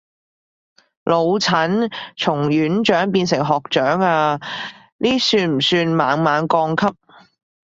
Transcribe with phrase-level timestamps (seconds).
[1.05, 4.39] 老陳從院長變成學長啊，
[4.97, 6.95] 呢算不算猛猛降級